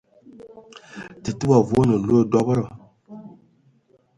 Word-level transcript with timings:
Tətə 1.23 1.43
wa 1.49 1.57
vuan 1.67 1.89
loe 2.07 2.21
dɔbədɔ. 2.31 2.65